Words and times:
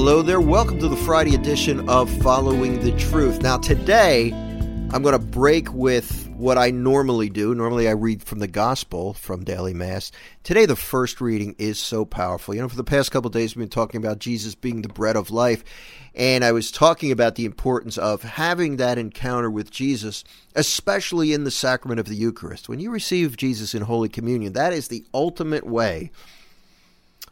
Hello 0.00 0.22
there. 0.22 0.40
Welcome 0.40 0.78
to 0.78 0.86
the 0.86 0.96
Friday 0.96 1.34
edition 1.34 1.88
of 1.88 2.08
Following 2.22 2.78
the 2.78 2.92
Truth. 2.92 3.42
Now, 3.42 3.58
today 3.58 4.30
I'm 4.92 5.02
going 5.02 5.12
to 5.12 5.18
break 5.18 5.74
with 5.74 6.28
what 6.28 6.56
I 6.56 6.70
normally 6.70 7.28
do. 7.28 7.52
Normally, 7.52 7.88
I 7.88 7.92
read 7.94 8.22
from 8.22 8.38
the 8.38 8.46
Gospel 8.46 9.12
from 9.14 9.42
Daily 9.42 9.74
Mass. 9.74 10.12
Today, 10.44 10.66
the 10.66 10.76
first 10.76 11.20
reading 11.20 11.56
is 11.58 11.80
so 11.80 12.04
powerful. 12.04 12.54
You 12.54 12.60
know, 12.62 12.68
for 12.68 12.76
the 12.76 12.84
past 12.84 13.10
couple 13.10 13.28
days, 13.28 13.56
we've 13.56 13.64
been 13.64 13.70
talking 13.70 14.00
about 14.00 14.20
Jesus 14.20 14.54
being 14.54 14.82
the 14.82 14.88
bread 14.88 15.16
of 15.16 15.32
life, 15.32 15.64
and 16.14 16.44
I 16.44 16.52
was 16.52 16.70
talking 16.70 17.10
about 17.10 17.34
the 17.34 17.44
importance 17.44 17.98
of 17.98 18.22
having 18.22 18.76
that 18.76 18.98
encounter 18.98 19.50
with 19.50 19.72
Jesus, 19.72 20.22
especially 20.54 21.32
in 21.32 21.42
the 21.42 21.50
sacrament 21.50 21.98
of 21.98 22.06
the 22.06 22.14
Eucharist. 22.14 22.68
When 22.68 22.78
you 22.78 22.92
receive 22.92 23.36
Jesus 23.36 23.74
in 23.74 23.82
Holy 23.82 24.08
Communion, 24.08 24.52
that 24.52 24.72
is 24.72 24.86
the 24.86 25.04
ultimate 25.12 25.66
way 25.66 26.12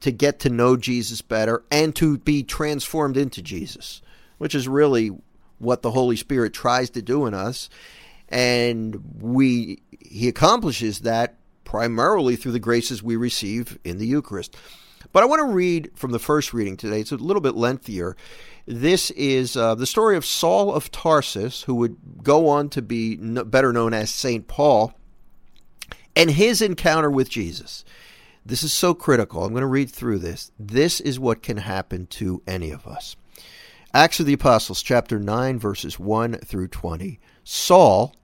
to 0.00 0.12
get 0.12 0.38
to 0.40 0.50
know 0.50 0.76
Jesus 0.76 1.22
better 1.22 1.64
and 1.70 1.94
to 1.96 2.18
be 2.18 2.42
transformed 2.42 3.16
into 3.16 3.42
Jesus, 3.42 4.00
which 4.38 4.54
is 4.54 4.68
really 4.68 5.10
what 5.58 5.82
the 5.82 5.90
Holy 5.90 6.16
Spirit 6.16 6.52
tries 6.52 6.90
to 6.90 7.02
do 7.02 7.26
in 7.26 7.34
us. 7.34 7.68
And 8.28 9.02
we 9.20 9.80
he 9.98 10.28
accomplishes 10.28 11.00
that 11.00 11.36
primarily 11.64 12.36
through 12.36 12.52
the 12.52 12.58
graces 12.58 13.02
we 13.02 13.16
receive 13.16 13.78
in 13.84 13.98
the 13.98 14.06
Eucharist. 14.06 14.56
But 15.12 15.22
I 15.22 15.26
want 15.26 15.40
to 15.40 15.54
read 15.54 15.90
from 15.94 16.12
the 16.12 16.18
first 16.18 16.52
reading 16.52 16.76
today. 16.76 17.00
It's 17.00 17.12
a 17.12 17.16
little 17.16 17.40
bit 17.40 17.54
lengthier. 17.54 18.16
This 18.66 19.10
is 19.12 19.56
uh, 19.56 19.74
the 19.74 19.86
story 19.86 20.16
of 20.16 20.24
Saul 20.24 20.72
of 20.72 20.90
Tarsus, 20.90 21.62
who 21.62 21.74
would 21.76 21.96
go 22.22 22.48
on 22.48 22.68
to 22.70 22.82
be 22.82 23.16
better 23.16 23.72
known 23.72 23.94
as 23.94 24.10
St. 24.10 24.46
Paul, 24.46 24.92
and 26.14 26.30
his 26.30 26.60
encounter 26.60 27.10
with 27.10 27.30
Jesus. 27.30 27.84
This 28.48 28.62
is 28.62 28.72
so 28.72 28.94
critical. 28.94 29.44
I'm 29.44 29.50
going 29.50 29.60
to 29.60 29.66
read 29.66 29.90
through 29.90 30.20
this. 30.20 30.50
This 30.58 31.00
is 31.00 31.20
what 31.20 31.42
can 31.42 31.58
happen 31.58 32.06
to 32.06 32.42
any 32.46 32.70
of 32.70 32.86
us. 32.86 33.14
Acts 33.92 34.20
of 34.20 34.26
the 34.26 34.32
Apostles, 34.32 34.80
chapter 34.82 35.18
9, 35.18 35.58
verses 35.58 35.98
1 35.98 36.38
through 36.38 36.68
20. 36.68 37.20
Saul, 37.44 38.16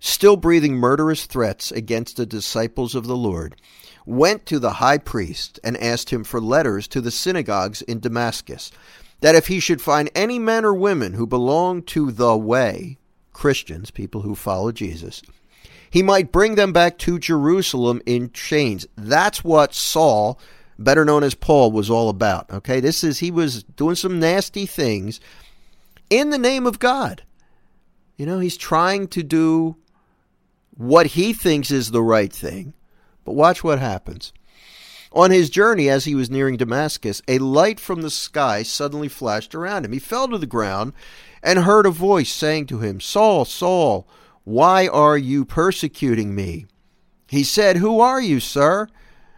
still 0.00 0.36
breathing 0.36 0.74
murderous 0.74 1.26
threats 1.26 1.70
against 1.70 2.16
the 2.16 2.26
disciples 2.26 2.96
of 2.96 3.06
the 3.06 3.16
Lord, 3.16 3.54
went 4.04 4.44
to 4.46 4.58
the 4.58 4.72
high 4.72 4.98
priest 4.98 5.60
and 5.62 5.76
asked 5.76 6.10
him 6.10 6.24
for 6.24 6.40
letters 6.40 6.88
to 6.88 7.00
the 7.00 7.12
synagogues 7.12 7.80
in 7.82 8.00
Damascus, 8.00 8.72
that 9.20 9.36
if 9.36 9.46
he 9.46 9.60
should 9.60 9.80
find 9.80 10.10
any 10.16 10.40
men 10.40 10.64
or 10.64 10.74
women 10.74 11.12
who 11.12 11.28
belong 11.28 11.84
to 11.84 12.10
the 12.10 12.36
way, 12.36 12.98
Christians, 13.32 13.92
people 13.92 14.22
who 14.22 14.34
follow 14.34 14.72
Jesus, 14.72 15.22
he 15.92 16.02
might 16.02 16.32
bring 16.32 16.54
them 16.54 16.72
back 16.72 16.96
to 16.96 17.18
Jerusalem 17.18 18.00
in 18.06 18.32
chains. 18.32 18.86
That's 18.96 19.44
what 19.44 19.74
Saul, 19.74 20.40
better 20.78 21.04
known 21.04 21.22
as 21.22 21.34
Paul, 21.34 21.70
was 21.70 21.90
all 21.90 22.08
about. 22.08 22.50
Okay, 22.50 22.80
this 22.80 23.04
is 23.04 23.18
he 23.18 23.30
was 23.30 23.62
doing 23.62 23.94
some 23.94 24.18
nasty 24.18 24.64
things 24.64 25.20
in 26.08 26.30
the 26.30 26.38
name 26.38 26.66
of 26.66 26.78
God. 26.78 27.24
You 28.16 28.24
know, 28.24 28.38
he's 28.38 28.56
trying 28.56 29.06
to 29.08 29.22
do 29.22 29.76
what 30.74 31.08
he 31.08 31.34
thinks 31.34 31.70
is 31.70 31.90
the 31.90 32.02
right 32.02 32.32
thing. 32.32 32.72
But 33.26 33.34
watch 33.34 33.62
what 33.62 33.78
happens. 33.78 34.32
On 35.12 35.30
his 35.30 35.50
journey, 35.50 35.90
as 35.90 36.06
he 36.06 36.14
was 36.14 36.30
nearing 36.30 36.56
Damascus, 36.56 37.20
a 37.28 37.36
light 37.38 37.78
from 37.78 38.00
the 38.00 38.08
sky 38.08 38.62
suddenly 38.62 39.08
flashed 39.08 39.54
around 39.54 39.84
him. 39.84 39.92
He 39.92 39.98
fell 39.98 40.26
to 40.28 40.38
the 40.38 40.46
ground 40.46 40.94
and 41.42 41.58
heard 41.58 41.84
a 41.84 41.90
voice 41.90 42.32
saying 42.32 42.64
to 42.68 42.78
him, 42.78 42.98
Saul, 42.98 43.44
Saul, 43.44 44.08
why 44.44 44.88
are 44.88 45.16
you 45.16 45.44
persecuting 45.44 46.34
me? 46.34 46.66
He 47.28 47.44
said, 47.44 47.76
Who 47.76 48.00
are 48.00 48.20
you, 48.20 48.40
sir? 48.40 48.88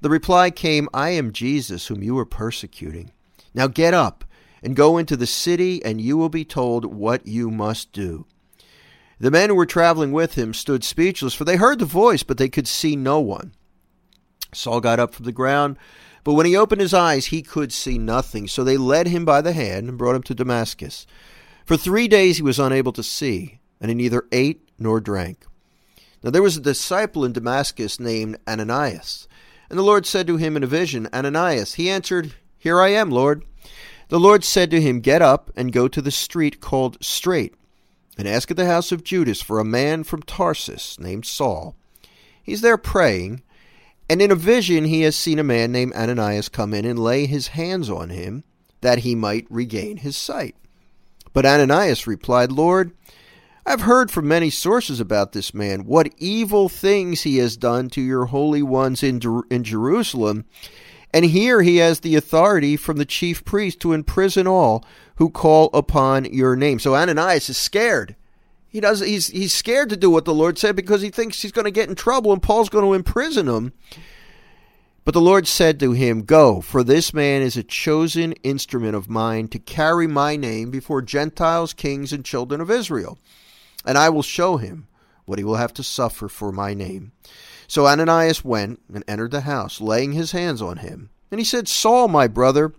The 0.00 0.10
reply 0.10 0.50
came, 0.50 0.88
I 0.94 1.10
am 1.10 1.32
Jesus, 1.32 1.86
whom 1.86 2.02
you 2.02 2.18
are 2.18 2.26
persecuting. 2.26 3.12
Now 3.54 3.66
get 3.66 3.94
up 3.94 4.24
and 4.62 4.74
go 4.74 4.98
into 4.98 5.16
the 5.16 5.26
city, 5.26 5.84
and 5.84 6.00
you 6.00 6.16
will 6.16 6.28
be 6.28 6.44
told 6.44 6.84
what 6.84 7.26
you 7.26 7.50
must 7.50 7.92
do. 7.92 8.26
The 9.18 9.30
men 9.30 9.50
who 9.50 9.54
were 9.54 9.66
traveling 9.66 10.12
with 10.12 10.34
him 10.34 10.52
stood 10.52 10.84
speechless, 10.84 11.34
for 11.34 11.44
they 11.44 11.56
heard 11.56 11.78
the 11.78 11.84
voice, 11.84 12.22
but 12.22 12.38
they 12.38 12.48
could 12.48 12.68
see 12.68 12.96
no 12.96 13.20
one. 13.20 13.52
Saul 14.52 14.80
got 14.80 15.00
up 15.00 15.14
from 15.14 15.24
the 15.24 15.32
ground, 15.32 15.78
but 16.24 16.34
when 16.34 16.46
he 16.46 16.56
opened 16.56 16.80
his 16.80 16.94
eyes, 16.94 17.26
he 17.26 17.42
could 17.42 17.72
see 17.72 17.98
nothing. 17.98 18.48
So 18.48 18.64
they 18.64 18.76
led 18.76 19.06
him 19.06 19.24
by 19.24 19.40
the 19.40 19.52
hand 19.52 19.88
and 19.88 19.96
brought 19.98 20.16
him 20.16 20.22
to 20.24 20.34
Damascus. 20.34 21.06
For 21.64 21.76
three 21.76 22.08
days 22.08 22.36
he 22.36 22.42
was 22.42 22.58
unable 22.58 22.92
to 22.92 23.02
see, 23.02 23.60
and 23.80 23.90
he 23.90 23.94
neither 23.94 24.26
ate 24.32 24.65
nor 24.78 25.00
drank. 25.00 25.44
Now 26.22 26.30
there 26.30 26.42
was 26.42 26.56
a 26.56 26.60
disciple 26.60 27.24
in 27.24 27.32
Damascus 27.32 28.00
named 28.00 28.38
Ananias. 28.48 29.28
And 29.68 29.78
the 29.78 29.84
Lord 29.84 30.06
said 30.06 30.26
to 30.26 30.36
him 30.36 30.56
in 30.56 30.62
a 30.62 30.68
vision, 30.68 31.08
Ananias. 31.12 31.74
He 31.74 31.90
answered, 31.90 32.34
Here 32.58 32.80
I 32.80 32.88
am, 32.88 33.10
Lord. 33.10 33.44
The 34.08 34.20
Lord 34.20 34.44
said 34.44 34.70
to 34.70 34.80
him, 34.80 35.00
Get 35.00 35.22
up 35.22 35.50
and 35.56 35.72
go 35.72 35.88
to 35.88 36.00
the 36.00 36.12
street 36.12 36.60
called 36.60 37.02
Straight, 37.02 37.54
and 38.16 38.28
ask 38.28 38.50
at 38.50 38.56
the 38.56 38.66
house 38.66 38.92
of 38.92 39.02
Judas 39.02 39.42
for 39.42 39.58
a 39.58 39.64
man 39.64 40.04
from 40.04 40.22
Tarsus 40.22 40.98
named 41.00 41.26
Saul. 41.26 41.74
He's 42.42 42.60
there 42.60 42.78
praying, 42.78 43.42
and 44.08 44.22
in 44.22 44.30
a 44.30 44.36
vision 44.36 44.84
he 44.84 45.02
has 45.02 45.16
seen 45.16 45.40
a 45.40 45.44
man 45.44 45.72
named 45.72 45.92
Ananias 45.94 46.48
come 46.48 46.72
in 46.72 46.84
and 46.84 46.98
lay 46.98 47.26
his 47.26 47.48
hands 47.48 47.90
on 47.90 48.10
him, 48.10 48.44
that 48.80 49.00
he 49.00 49.16
might 49.16 49.46
regain 49.50 49.96
his 49.96 50.16
sight. 50.16 50.54
But 51.32 51.44
Ananias 51.44 52.06
replied, 52.06 52.52
Lord, 52.52 52.92
I've 53.68 53.80
heard 53.80 54.12
from 54.12 54.28
many 54.28 54.48
sources 54.48 55.00
about 55.00 55.32
this 55.32 55.52
man, 55.52 55.86
what 55.86 56.14
evil 56.18 56.68
things 56.68 57.22
he 57.22 57.38
has 57.38 57.56
done 57.56 57.90
to 57.90 58.00
your 58.00 58.26
holy 58.26 58.62
ones 58.62 59.02
in, 59.02 59.20
in 59.50 59.64
Jerusalem. 59.64 60.44
And 61.12 61.24
here 61.24 61.62
he 61.62 61.78
has 61.78 62.00
the 62.00 62.14
authority 62.14 62.76
from 62.76 62.98
the 62.98 63.04
chief 63.04 63.44
priest 63.44 63.80
to 63.80 63.92
imprison 63.92 64.46
all 64.46 64.84
who 65.16 65.30
call 65.30 65.70
upon 65.74 66.26
your 66.26 66.54
name. 66.54 66.78
So 66.78 66.94
Ananias 66.94 67.50
is 67.50 67.56
scared. 67.56 68.14
He 68.68 68.78
does 68.78 69.00
he's 69.00 69.28
he's 69.28 69.54
scared 69.54 69.88
to 69.88 69.96
do 69.96 70.10
what 70.10 70.26
the 70.26 70.34
Lord 70.34 70.58
said 70.58 70.76
because 70.76 71.02
he 71.02 71.10
thinks 71.10 71.42
he's 71.42 71.50
going 71.50 71.64
to 71.64 71.70
get 71.72 71.88
in 71.88 71.96
trouble 71.96 72.32
and 72.32 72.42
Paul's 72.42 72.68
going 72.68 72.84
to 72.84 72.94
imprison 72.94 73.48
him. 73.48 73.72
But 75.04 75.14
the 75.14 75.20
Lord 75.20 75.48
said 75.48 75.80
to 75.80 75.92
him, 75.92 76.22
Go, 76.22 76.60
for 76.60 76.84
this 76.84 77.12
man 77.12 77.42
is 77.42 77.56
a 77.56 77.64
chosen 77.64 78.32
instrument 78.44 78.94
of 78.94 79.10
mine 79.10 79.48
to 79.48 79.58
carry 79.58 80.06
my 80.06 80.36
name 80.36 80.70
before 80.70 81.02
Gentiles, 81.02 81.72
kings, 81.72 82.12
and 82.12 82.24
children 82.24 82.60
of 82.60 82.70
Israel 82.70 83.18
and 83.86 83.96
I 83.96 84.08
will 84.08 84.22
show 84.22 84.56
him 84.56 84.88
what 85.24 85.38
he 85.38 85.44
will 85.44 85.56
have 85.56 85.74
to 85.74 85.82
suffer 85.82 86.28
for 86.28 86.52
my 86.52 86.74
name. 86.74 87.12
So 87.68 87.86
Ananias 87.86 88.44
went 88.44 88.80
and 88.92 89.04
entered 89.08 89.32
the 89.32 89.42
house, 89.42 89.80
laying 89.80 90.12
his 90.12 90.32
hands 90.32 90.62
on 90.62 90.78
him. 90.78 91.10
And 91.30 91.40
he 91.40 91.44
said, 91.44 91.68
Saul, 91.68 92.08
my 92.08 92.28
brother, 92.28 92.72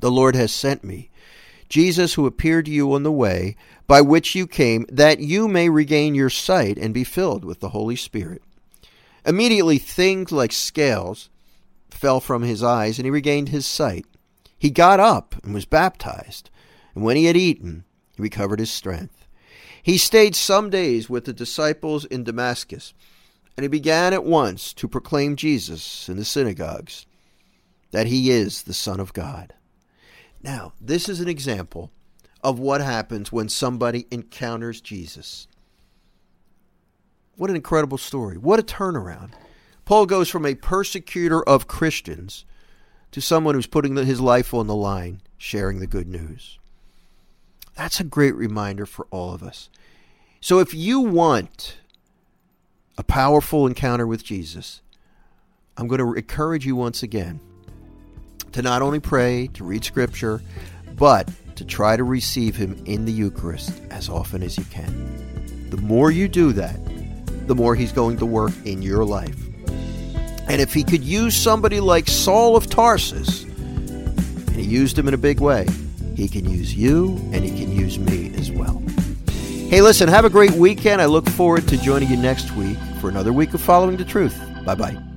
the 0.00 0.10
Lord 0.10 0.36
has 0.36 0.52
sent 0.52 0.84
me. 0.84 1.10
Jesus, 1.68 2.14
who 2.14 2.26
appeared 2.26 2.66
to 2.66 2.70
you 2.70 2.92
on 2.92 3.02
the 3.02 3.12
way 3.12 3.56
by 3.86 4.00
which 4.00 4.34
you 4.34 4.46
came, 4.46 4.86
that 4.88 5.20
you 5.20 5.48
may 5.48 5.68
regain 5.68 6.14
your 6.14 6.30
sight 6.30 6.78
and 6.78 6.94
be 6.94 7.04
filled 7.04 7.44
with 7.44 7.60
the 7.60 7.70
Holy 7.70 7.96
Spirit. 7.96 8.42
Immediately, 9.24 9.78
things 9.78 10.32
like 10.32 10.52
scales 10.52 11.28
fell 11.90 12.20
from 12.20 12.42
his 12.42 12.62
eyes, 12.62 12.98
and 12.98 13.06
he 13.06 13.10
regained 13.10 13.50
his 13.50 13.66
sight. 13.66 14.06
He 14.58 14.70
got 14.70 15.00
up 15.00 15.34
and 15.42 15.54
was 15.54 15.64
baptized, 15.64 16.50
and 16.94 17.04
when 17.04 17.16
he 17.16 17.26
had 17.26 17.36
eaten, 17.36 17.84
he 18.16 18.22
recovered 18.22 18.60
his 18.60 18.70
strength. 18.70 19.19
He 19.82 19.98
stayed 19.98 20.34
some 20.34 20.70
days 20.70 21.08
with 21.08 21.24
the 21.24 21.32
disciples 21.32 22.04
in 22.04 22.24
Damascus, 22.24 22.94
and 23.56 23.64
he 23.64 23.68
began 23.68 24.12
at 24.12 24.24
once 24.24 24.72
to 24.74 24.88
proclaim 24.88 25.36
Jesus 25.36 26.08
in 26.08 26.16
the 26.16 26.24
synagogues, 26.24 27.06
that 27.90 28.06
he 28.06 28.30
is 28.30 28.62
the 28.62 28.74
Son 28.74 29.00
of 29.00 29.12
God. 29.12 29.54
Now, 30.42 30.72
this 30.80 31.08
is 31.08 31.20
an 31.20 31.28
example 31.28 31.90
of 32.42 32.58
what 32.58 32.80
happens 32.80 33.32
when 33.32 33.48
somebody 33.48 34.06
encounters 34.10 34.80
Jesus. 34.80 35.46
What 37.36 37.50
an 37.50 37.56
incredible 37.56 37.98
story. 37.98 38.36
What 38.36 38.60
a 38.60 38.62
turnaround. 38.62 39.32
Paul 39.84 40.06
goes 40.06 40.28
from 40.28 40.46
a 40.46 40.54
persecutor 40.54 41.42
of 41.42 41.66
Christians 41.66 42.44
to 43.12 43.20
someone 43.20 43.54
who's 43.54 43.66
putting 43.66 43.96
his 43.96 44.20
life 44.20 44.54
on 44.54 44.66
the 44.66 44.74
line, 44.74 45.20
sharing 45.36 45.80
the 45.80 45.86
good 45.86 46.06
news. 46.06 46.59
That's 47.80 47.98
a 47.98 48.04
great 48.04 48.34
reminder 48.34 48.84
for 48.84 49.06
all 49.10 49.32
of 49.32 49.42
us. 49.42 49.70
So 50.42 50.58
if 50.58 50.74
you 50.74 51.00
want 51.00 51.78
a 52.98 53.02
powerful 53.02 53.66
encounter 53.66 54.06
with 54.06 54.22
Jesus, 54.22 54.82
I'm 55.78 55.88
going 55.88 55.98
to 55.98 56.12
encourage 56.12 56.66
you 56.66 56.76
once 56.76 57.02
again 57.02 57.40
to 58.52 58.60
not 58.60 58.82
only 58.82 59.00
pray, 59.00 59.46
to 59.54 59.64
read 59.64 59.82
scripture, 59.82 60.42
but 60.92 61.30
to 61.56 61.64
try 61.64 61.96
to 61.96 62.04
receive 62.04 62.54
him 62.54 62.82
in 62.84 63.06
the 63.06 63.12
Eucharist 63.12 63.72
as 63.90 64.10
often 64.10 64.42
as 64.42 64.58
you 64.58 64.64
can. 64.64 65.70
The 65.70 65.78
more 65.78 66.10
you 66.10 66.28
do 66.28 66.52
that, 66.52 66.78
the 67.46 67.54
more 67.54 67.74
he's 67.74 67.92
going 67.92 68.18
to 68.18 68.26
work 68.26 68.52
in 68.66 68.82
your 68.82 69.06
life. 69.06 69.42
And 70.50 70.60
if 70.60 70.74
he 70.74 70.84
could 70.84 71.02
use 71.02 71.34
somebody 71.34 71.80
like 71.80 72.08
Saul 72.08 72.56
of 72.56 72.68
Tarsus, 72.68 73.44
and 73.44 74.54
he 74.56 74.64
used 74.64 74.98
him 74.98 75.08
in 75.08 75.14
a 75.14 75.18
big 75.18 75.40
way, 75.40 75.66
he 76.20 76.28
can 76.28 76.48
use 76.48 76.74
you 76.74 77.16
and 77.32 77.44
He 77.44 77.50
can 77.50 77.74
use 77.74 77.98
me 77.98 78.32
as 78.36 78.50
well. 78.50 78.82
Hey, 79.70 79.80
listen, 79.80 80.08
have 80.08 80.24
a 80.24 80.30
great 80.30 80.52
weekend. 80.52 81.00
I 81.00 81.06
look 81.06 81.28
forward 81.30 81.66
to 81.68 81.78
joining 81.78 82.10
you 82.10 82.16
next 82.16 82.54
week 82.56 82.76
for 83.00 83.08
another 83.08 83.32
week 83.32 83.54
of 83.54 83.60
Following 83.60 83.96
the 83.96 84.04
Truth. 84.04 84.38
Bye 84.64 84.74
bye. 84.74 85.09